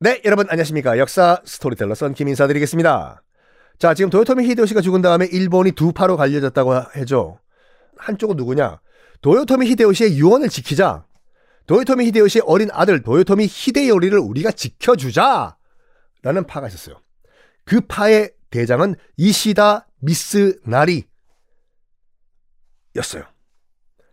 네, 0.00 0.20
여러분 0.24 0.46
안녕하십니까. 0.48 0.98
역사 0.98 1.40
스토리텔러 1.44 1.94
썬킴 1.94 2.26
인사드리겠습니다. 2.28 3.22
자, 3.78 3.94
지금 3.94 4.10
도요토미 4.10 4.44
히데요시가 4.48 4.80
죽은 4.80 5.02
다음에 5.02 5.26
일본이 5.26 5.70
두 5.70 5.92
파로 5.92 6.16
갈려졌다고 6.16 6.74
해죠. 6.96 7.38
한쪽은 7.98 8.36
누구냐? 8.36 8.80
도요토미 9.22 9.66
히데요시의 9.70 10.18
유언을 10.18 10.48
지키자. 10.48 11.06
도요토미 11.66 12.06
히데요시의 12.06 12.42
어린 12.44 12.70
아들 12.72 13.02
도요토미 13.02 13.46
히데요리를 13.48 14.18
우리가 14.18 14.50
지켜주자. 14.50 15.56
라는 16.22 16.44
파가 16.44 16.68
있었어요. 16.68 17.00
그 17.64 17.80
파의 17.80 18.32
대장은 18.50 18.96
이시다 19.16 19.86
미츠나리 20.00 21.04
였어요. 22.96 23.24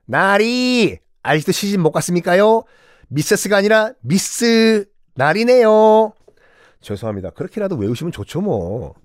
나리! 0.06 1.00
아직도 1.23 1.52
시집 1.52 1.80
못 1.80 1.92
갔습니까요? 1.92 2.64
미세스가 3.10 3.58
아니라 3.58 3.94
미스 4.02 4.91
날이네요. 5.22 6.14
죄송합니다. 6.81 7.30
그렇게라도 7.31 7.75
외우시면 7.75 8.11
좋죠 8.11 8.41
뭐. 8.41 8.95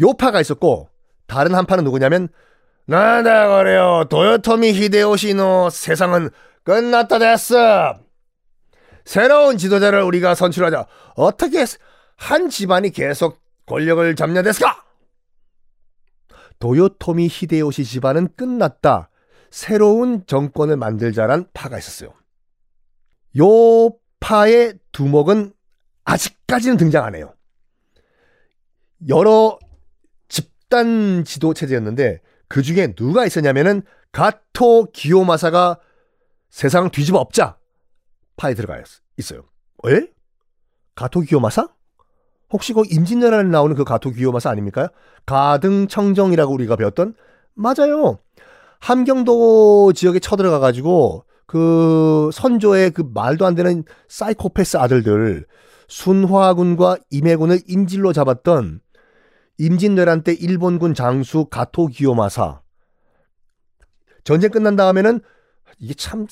요파가 0.00 0.40
있었고 0.40 0.88
다른 1.26 1.54
한 1.54 1.66
파는 1.66 1.82
누구냐면 1.82 2.28
나다 2.86 3.48
그래요. 3.56 4.04
도요토미 4.08 4.72
히데요시노 4.72 5.70
세상은 5.70 6.30
끝났다 6.62 7.18
됐어. 7.18 7.98
새로운 9.04 9.58
지도자를 9.58 10.02
우리가 10.02 10.36
선출하자. 10.36 10.86
어떻게 11.16 11.64
한 12.16 12.48
집안이 12.48 12.90
계속 12.90 13.40
권력을 13.66 14.14
잡냐 14.14 14.42
됐을까? 14.42 14.84
도요토미 16.60 17.26
히데요시 17.28 17.84
집안은 17.84 18.28
끝났다. 18.36 19.10
새로운 19.50 20.24
정권을 20.26 20.76
만들자란 20.76 21.46
파가 21.52 21.78
있었어요. 21.78 22.14
요 23.38 23.90
파의 24.20 24.78
두목은 24.92 25.52
아직까지는 26.04 26.76
등장 26.76 27.04
안 27.04 27.14
해요. 27.14 27.34
여러 29.08 29.58
집단 30.28 31.24
지도 31.24 31.54
체제였는데 31.54 32.20
그 32.48 32.62
중에 32.62 32.94
누가 32.94 33.26
있었냐면은 33.26 33.82
가토 34.12 34.90
기요마사가 34.92 35.78
세상 36.48 36.90
뒤집어 36.90 37.18
엎자 37.18 37.58
파에 38.36 38.54
들어가 38.54 38.80
있어요. 39.18 39.42
에? 39.86 40.08
가토 40.94 41.20
기요마사? 41.20 41.68
혹시 42.50 42.72
그 42.72 42.82
임진왜란에 42.88 43.48
나오는 43.50 43.74
그 43.76 43.84
가토 43.84 44.10
기요마사 44.10 44.50
아닙니까? 44.50 44.90
가등청정이라고 45.26 46.52
우리가 46.54 46.76
배웠던 46.76 47.14
맞아요. 47.54 48.18
함경도 48.80 49.92
지역에 49.94 50.18
쳐들어가 50.18 50.58
가지고 50.58 51.24
그 51.46 52.30
선조의 52.32 52.90
그 52.90 53.02
말도 53.02 53.46
안 53.46 53.54
되는 53.54 53.84
사이코패스 54.08 54.76
아들들 54.78 55.46
순화군과 55.88 56.98
임해군을 57.10 57.60
인질로 57.66 58.12
잡았던 58.12 58.80
임진왜란 59.58 60.22
때 60.22 60.32
일본군 60.32 60.94
장수 60.94 61.46
가토 61.46 61.86
기요마사 61.86 62.60
전쟁 64.24 64.50
끝난 64.50 64.74
다음에는 64.76 65.20
이게 65.78 65.94
참 65.94 66.26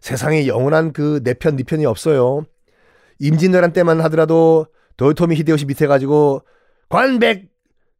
세상에 0.00 0.46
영원한 0.46 0.92
그 0.92 1.22
내 1.22 1.34
편, 1.34 1.56
네 1.56 1.62
편이 1.64 1.86
없어요. 1.86 2.44
임진왜란 3.18 3.72
때만 3.72 4.00
하더라도 4.02 4.66
도요토미 4.96 5.34
히데요시 5.36 5.66
밑에 5.66 5.86
가지고 5.86 6.42
관백 6.88 7.50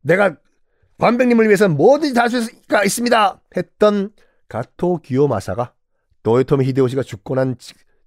내가 0.03 0.37
관백님을 0.99 1.47
위해서 1.47 1.69
뭐든지 1.69 2.15
다 2.15 2.23
할 2.23 2.31
수가 2.31 2.85
있습니다 2.85 3.41
했던 3.57 4.11
가토 4.49 4.99
기요마사가 4.99 5.73
도요토미 6.23 6.65
히데요시가 6.67 7.03
죽고 7.03 7.35
난 7.35 7.57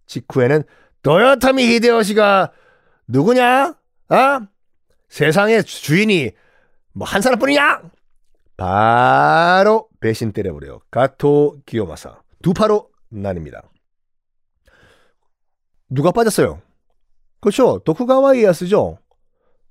직후에는 0.06 0.63
도요토미 1.01 1.66
히데요시가 1.75 2.51
누구냐? 3.07 3.75
어? 4.09 4.40
세상의 5.09 5.63
주인이 5.63 6.31
뭐 6.94 7.07
한 7.07 7.22
사람뿐이냐? 7.22 7.81
바로 8.57 9.88
배신 10.00 10.31
때려버려요. 10.31 10.81
가토 10.91 11.57
기요마사. 11.66 12.22
두 12.41 12.53
파로 12.53 12.90
난입니다. 13.09 13.62
누가 15.90 16.12
빠졌어요? 16.12 16.62
그렇죠. 17.41 17.80
도쿠가와 17.80 18.35
이에야스죠. 18.35 18.97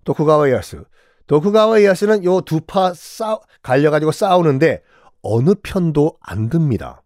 도쿠가와 0.04 0.48
이에야스. 0.48 0.84
도쿠가와 1.26 1.78
이에야스는 1.78 2.24
요 2.24 2.40
두 2.40 2.60
파 2.66 2.92
싸 2.94 3.38
갈려가지고 3.62 4.12
싸우는데 4.12 4.82
어느 5.22 5.54
편도 5.62 6.18
안 6.20 6.48
듭니다. 6.48 7.01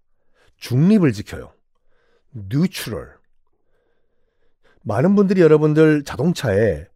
중립을 0.56 1.12
지켜요. 1.12 1.52
neutral. 2.32 3.16
많은 4.82 5.14
분들이 5.16 5.40
여러분들 5.40 6.04
자동차에 6.04 6.86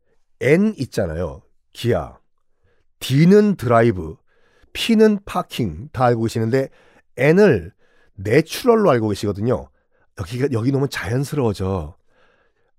N 0.40 0.74
있잖아요. 0.78 1.42
기어. 1.72 2.18
D는 3.00 3.56
drive. 3.56 4.16
P는 4.72 5.20
parking. 5.24 5.88
다 5.92 6.04
알고 6.04 6.22
계시는데 6.22 6.68
N을 7.16 7.72
natural로 8.14 8.90
알고 8.90 9.08
계시거든요. 9.08 9.68
여기가 10.18 10.48
여기 10.52 10.70
너무 10.70 10.88
자연스러워져. 10.88 11.96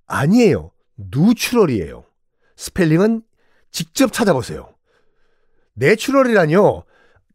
아니에요. 0.06 0.72
neutral이에요. 0.96 2.06
스펠링은 2.56 3.24
직접 3.72 4.14
찾아보세요. 4.14 4.74
natural이라뇨. 5.74 6.84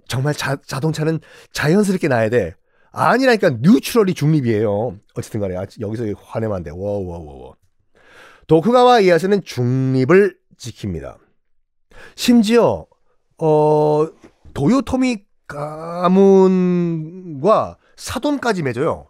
정말 0.09 0.34
자, 0.34 0.57
자동차는 0.65 1.21
자연스럽게 1.53 2.09
나야 2.09 2.28
돼. 2.28 2.55
아니라니까 2.97 3.51
neutral이 3.61 4.15
중립이에요. 4.15 4.99
어쨌든 5.15 5.41
간에 5.41 5.55
아, 5.57 5.67
여기서 5.81 6.05
화내면 6.19 6.57
안 6.57 6.62
돼. 6.62 6.71
워워워워. 6.71 7.57
도쿠가와 8.47 9.01
이에야스는 9.01 9.43
중립을 9.45 10.39
지킵니다. 10.57 11.19
심지어 12.15 12.87
어 13.39 14.09
도요토미 14.55 15.27
가문과 16.57 17.77
사돈까지 17.97 18.62
맺어요. 18.62 19.09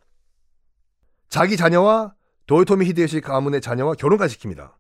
자기 1.29 1.57
자녀와 1.57 2.15
도요토미 2.47 2.87
히데요시 2.87 3.21
가문의 3.21 3.61
자녀와 3.61 3.95
결혼까지 3.95 4.37
시킵니다. 4.39 4.73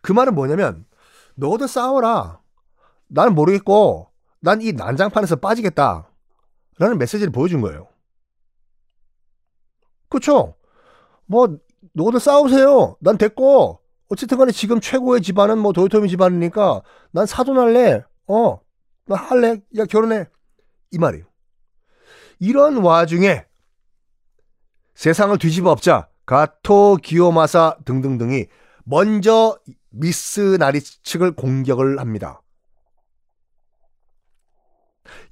그 0.00 0.12
말은 0.12 0.34
뭐냐면 0.34 0.86
너도 1.34 1.66
싸워라. 1.66 2.40
나는 3.08 3.34
모르겠고 3.34 4.08
난 4.40 4.62
이 4.62 4.72
난장판에서 4.72 5.36
빠지겠다. 5.36 6.08
라는 6.82 6.98
메시지를 6.98 7.30
보여준 7.30 7.60
거예요. 7.60 7.86
그쵸? 10.08 10.56
뭐, 11.26 11.56
너희들 11.92 12.18
싸우세요. 12.18 12.96
난 12.98 13.16
됐고, 13.16 13.78
어쨌든 14.08 14.36
간에 14.36 14.50
지금 14.50 14.80
최고의 14.80 15.22
집안은 15.22 15.58
뭐 15.58 15.72
도요토미 15.72 16.08
집안이니까 16.08 16.82
난 17.12 17.24
사돈할래. 17.24 18.04
어, 18.26 18.60
나 19.06 19.14
할래. 19.14 19.62
야, 19.76 19.84
결혼해. 19.84 20.26
이 20.90 20.98
말이에요. 20.98 21.24
이런 22.40 22.78
와중에 22.78 23.46
세상을 24.94 25.38
뒤집어 25.38 25.70
엎자 25.70 26.08
가토 26.26 26.96
기요마사 26.96 27.78
등등등이 27.84 28.46
먼저 28.84 29.56
미스 29.90 30.56
나리 30.58 30.80
측을 30.80 31.36
공격을 31.36 32.00
합니다. 32.00 32.42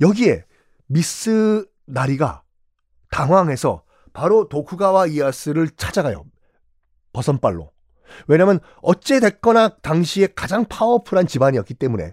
여기에 0.00 0.44
미스 0.90 1.64
나리가 1.86 2.42
당황해서 3.12 3.84
바로 4.12 4.48
도쿠가와 4.48 5.06
이야스를 5.06 5.70
찾아가요. 5.70 6.24
버선발로. 7.12 7.70
왜냐면 8.26 8.58
어찌 8.82 9.20
됐거나 9.20 9.76
당시에 9.82 10.26
가장 10.34 10.64
파워풀한 10.64 11.28
집안이었기 11.28 11.74
때문에. 11.74 12.12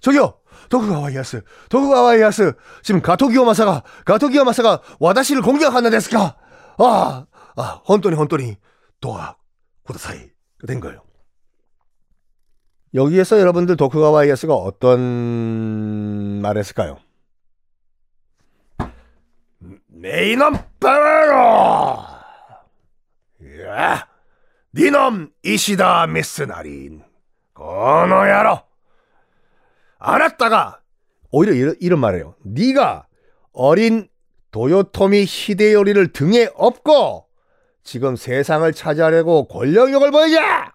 저기요! 0.00 0.40
도쿠가와 0.68 1.10
이에야스, 1.10 1.42
도쿠가와 1.70 2.16
이에야스, 2.16 2.54
지금 2.82 3.00
가토기오 3.00 3.44
마사가, 3.44 3.84
가토기오 4.04 4.42
마사가 4.44 4.82
와다시를 4.98 5.42
공격하는 5.42 5.90
데스까? 5.92 6.36
아, 6.78 7.26
아, 7.56 7.82
혼돈이 7.88 8.16
혼돈이, 8.16 8.56
도와, 9.00 9.36
고다사이. 9.84 10.30
된 10.66 10.80
거예요. 10.80 11.02
여기에서 12.94 13.38
여러분들 13.38 13.76
도쿠가와 13.76 14.24
이에야스가 14.24 14.54
어떤 14.54 15.00
말을 16.42 16.58
했을까요? 16.60 16.98
내 20.02 20.32
이놈 20.32 20.58
빠로! 20.80 21.96
야, 23.68 24.08
니놈 24.74 25.30
이시다 25.44 26.08
미스 26.08 26.42
나린, 26.42 27.04
거노야로! 27.54 28.58
알았다가 30.00 30.80
오히려 31.30 31.52
이런, 31.52 31.76
이런 31.78 32.00
말이에요. 32.00 32.34
네가 32.42 33.06
어린 33.52 34.08
도요토미 34.50 35.24
히데요리를 35.24 36.12
등에 36.12 36.48
업고 36.56 37.28
지금 37.84 38.16
세상을 38.16 38.72
차지하려고 38.72 39.46
권력력을 39.46 40.10
보이자. 40.10 40.74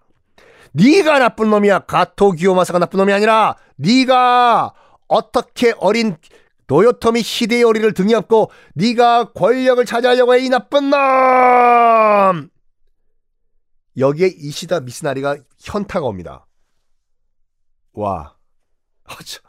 네가 0.72 1.20
나쁜 1.20 1.50
놈이야. 1.50 1.80
가토 1.80 2.32
기요마사가 2.32 2.80
나쁜 2.80 3.00
놈이 3.00 3.12
아니라 3.12 3.58
네가 3.76 4.74
어떻게 5.10 5.74
어린 5.80 6.16
도요토미 6.68 7.22
히데요리를 7.24 7.94
등에 7.94 8.14
업고 8.14 8.52
네가 8.76 9.32
권력을 9.34 9.84
차지하려고 9.86 10.36
해 10.36 10.40
이 10.46 10.50
나쁜 10.50 10.90
놈. 10.90 12.50
여기에 13.98 14.28
이시다 14.38 14.82
미스나리가 14.82 15.38
현타가 15.60 16.06
옵니다. 16.06 16.46
와. 17.94 18.36
아차. 19.06 19.40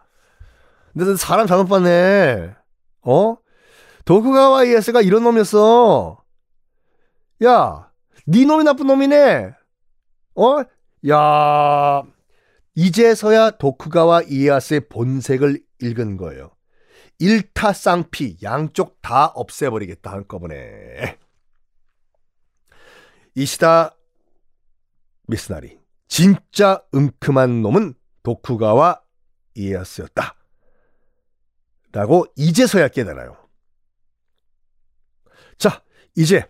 근데 0.97 1.17
사람 1.17 1.47
잘못 1.47 1.67
봤네. 1.67 2.55
어? 3.03 3.37
도쿠가와 4.05 4.65
이에스가 4.65 5.03
이런 5.03 5.23
놈이었어. 5.25 6.23
야, 7.44 7.91
네 8.26 8.44
놈이 8.47 8.65
나쁜 8.65 8.87
놈이네. 8.87 9.53
어? 10.37 10.56
야, 11.09 12.03
이제서야 12.75 13.50
도쿠가와 13.53 14.23
이에야스의 14.23 14.88
본색을 14.88 15.61
읽은 15.82 16.17
거예요. 16.17 16.50
일타쌍피 17.19 18.38
양쪽 18.43 19.00
다 19.03 19.26
없애버리겠다 19.26 20.12
한꺼번에. 20.12 21.19
이시다 23.35 23.97
미스나리 25.26 25.79
진짜 26.09 26.82
은큼한 26.94 27.62
놈은 27.62 27.94
도쿠가와 28.23 29.03
이에야스였다. 29.55 30.35
라고 31.93 32.26
이제서야 32.37 32.88
깨달아요. 32.88 33.37
자, 35.56 35.82
이제 36.17 36.49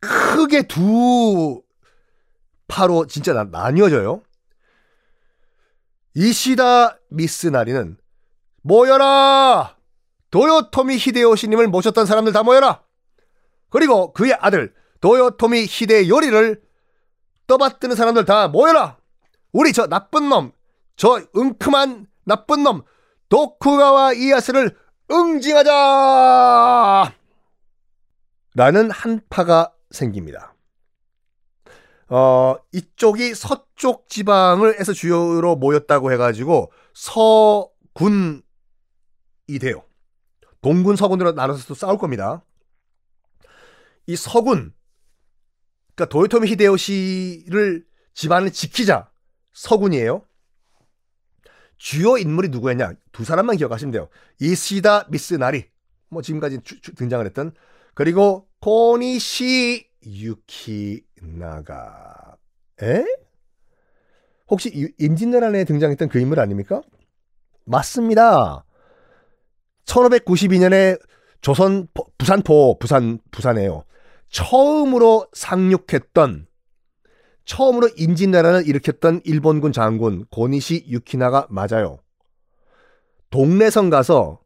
크게 0.00 0.66
두 0.66 1.62
파로 2.68 3.06
진짜 3.06 3.32
나, 3.32 3.44
나뉘어져요. 3.44 4.22
이시다 6.14 6.98
미스나리는 7.08 7.96
모여라! 8.62 9.76
도요토미 10.30 10.96
히데요시님을 10.96 11.68
모셨던 11.68 12.06
사람들 12.06 12.32
다 12.32 12.42
모여라! 12.42 12.82
그리고 13.68 14.12
그의 14.12 14.34
아들 14.34 14.74
도요토미 15.00 15.66
히데요리를 15.68 16.62
떠받드는 17.46 17.96
사람들 17.96 18.24
다 18.24 18.48
모여라! 18.48 18.98
우리 19.52 19.72
저 19.72 19.86
나쁜 19.86 20.28
놈, 20.28 20.52
저 20.96 21.20
은큼한 21.36 22.06
나쁜 22.24 22.62
놈 22.62 22.82
도쿠가와 23.28 24.14
이야스를 24.14 24.76
응징하자! 25.10 27.12
라는 28.54 28.90
한파가 28.90 29.72
생깁니다. 29.90 30.54
어, 32.08 32.56
이쪽이 32.72 33.34
서쪽 33.34 34.08
지방을 34.08 34.76
에서 34.78 34.92
주요로 34.92 35.56
모였다고 35.56 36.12
해가지고 36.12 36.70
서군 36.92 38.41
이 39.46 39.58
돼요. 39.58 39.84
동군 40.60 40.96
서군으로 40.96 41.32
나눠서 41.32 41.66
또 41.66 41.74
싸울 41.74 41.98
겁니다. 41.98 42.44
이 44.06 44.16
서군, 44.16 44.72
그러니까 45.94 46.12
도요토미 46.12 46.48
히데요시를 46.48 47.86
집안을 48.14 48.52
지키자 48.52 49.10
서군이에요. 49.52 50.22
주요 51.76 52.16
인물이 52.16 52.48
누구였냐? 52.48 52.92
두 53.10 53.24
사람만 53.24 53.56
기억하시면 53.56 53.90
돼요. 53.92 54.08
이시다 54.40 55.08
미스나리, 55.08 55.66
뭐 56.08 56.22
지금까지 56.22 56.60
주, 56.62 56.80
주, 56.80 56.94
등장을 56.94 57.26
했던 57.26 57.52
그리고 57.94 58.48
코니시 58.60 59.88
유키나가. 60.06 61.56
에? 62.82 63.04
혹시 64.48 64.94
임진왜란에 64.98 65.64
등장했던 65.64 66.08
그 66.08 66.18
인물 66.20 66.38
아닙니까? 66.38 66.82
맞습니다. 67.64 68.64
1592년에 69.86 71.00
조선 71.40 71.88
부산포 72.18 72.78
부산 72.78 73.18
부산에요. 73.30 73.84
처음으로 74.28 75.26
상륙했던 75.32 76.46
처음으로 77.44 77.90
임진왜란을 77.96 78.66
일으켰던 78.66 79.22
일본군 79.24 79.72
장군 79.72 80.24
고니시 80.30 80.86
유키나가 80.88 81.48
맞아요. 81.50 81.98
동래성 83.30 83.90
가서 83.90 84.40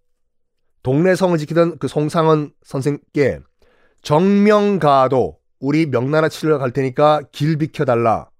동래성을 0.82 1.36
지키던 1.38 1.78
그 1.78 1.88
송상원 1.88 2.52
선생께 2.62 3.40
정명가도 4.02 5.38
우리 5.58 5.86
명나라 5.86 6.28
치러 6.28 6.58
갈 6.58 6.70
테니까 6.70 7.22
길 7.32 7.58
비켜달라. 7.58 8.30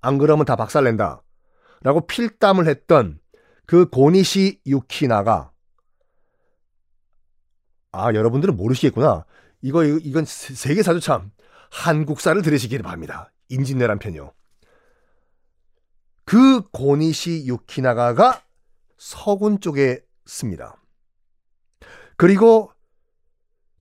안 0.00 0.18
그러면 0.18 0.46
다 0.46 0.56
박살낸다. 0.56 1.22
라고 1.82 2.06
필담을 2.06 2.66
했던 2.66 3.18
그 3.66 3.88
고니시 3.88 4.60
유키나가 4.66 5.50
아 7.92 8.12
여러분들은 8.14 8.56
모르시겠구나. 8.56 9.24
이거 9.62 9.84
이건 9.84 10.24
세계사도 10.24 11.00
참 11.00 11.30
한국사를 11.70 12.40
들으시길 12.42 12.82
바랍니다. 12.82 13.32
임진왜란 13.48 13.98
편이요. 13.98 14.32
그 16.24 16.62
고니시 16.70 17.46
유키나가가 17.46 18.42
서군 18.96 19.60
쪽에 19.60 20.00
씁니다. 20.24 20.76
그리고 22.16 22.72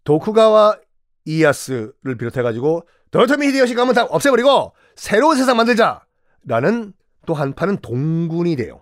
도쿠가와 0.04 0.80
이야스를 1.26 2.18
비롯해가지고 2.18 2.88
도요토미 3.12 3.48
히데요시 3.48 3.76
가면 3.76 3.94
다 3.94 4.06
없애버리고 4.06 4.74
새로운 4.96 5.38
세상 5.38 5.58
만들자라는 5.58 6.94
또 7.26 7.34
한판은 7.34 7.78
동군이 7.78 8.56
돼요. 8.56 8.82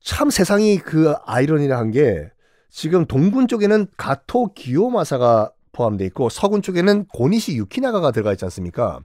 참 0.00 0.30
세상이 0.30 0.78
그 0.78 1.14
아이러니한 1.24 1.90
게 1.90 2.31
지금 2.72 3.04
동군 3.04 3.48
쪽에는 3.48 3.86
가토 3.98 4.54
기요마사가 4.54 5.52
포함되어 5.72 6.06
있고 6.06 6.30
서군 6.30 6.62
쪽에는 6.62 7.04
고니시 7.12 7.56
유키나가가 7.56 8.10
들어가 8.10 8.32
있지 8.32 8.46
않습니까? 8.46 9.00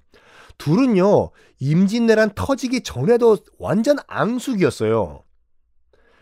둘은요 0.57 1.31
임진왜란 1.59 2.31
터지기 2.33 2.81
전에도 2.81 3.37
완전 3.59 3.97
앙숙이었어요. 4.07 5.21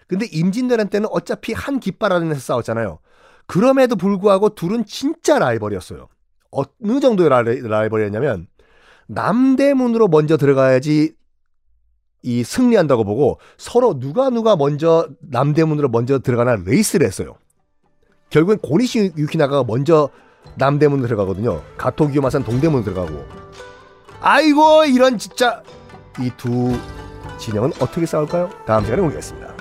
근데 0.07 0.25
임진왜란 0.25 0.89
때는 0.89 1.07
어차피 1.11 1.53
한 1.53 1.79
깃발 1.79 2.11
안에서 2.11 2.39
싸웠잖아요. 2.39 2.99
그럼에도 3.45 3.95
불구하고 3.95 4.49
둘은 4.49 4.85
진짜 4.85 5.37
라이벌이었어요. 5.37 6.07
어느 6.49 6.99
정도의 6.99 7.29
라이벌이었냐면 7.29 8.47
남대문으로 9.07 10.07
먼저 10.07 10.35
들어가야지 10.35 11.13
이 12.25 12.43
승리한다고 12.43 13.03
보고 13.03 13.39
서로 13.57 13.99
누가 13.99 14.29
누가 14.31 14.55
먼저 14.55 15.07
남대문으로 15.21 15.89
먼저 15.89 16.17
들어가나 16.19 16.55
레이스를 16.65 17.05
했어요. 17.05 17.35
결국엔 18.31 18.57
고니시 18.59 19.13
유키나가가 19.15 19.63
먼저 19.63 20.09
남대문으로 20.55 21.07
들어가거든요. 21.07 21.61
가토기요마산 21.77 22.43
동대문으로 22.43 22.83
들어가고. 22.91 23.25
아이고 24.21 24.85
이런 24.85 25.17
진짜 25.19 25.61
이 26.19 26.31
두 26.37 26.75
진영은 27.37 27.73
어떻게 27.79 28.05
싸울까요? 28.05 28.49
다음 28.65 28.83
시간에 28.85 29.01
공개하겠습니다. 29.01 29.54